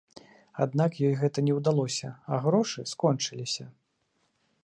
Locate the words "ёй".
1.09-1.13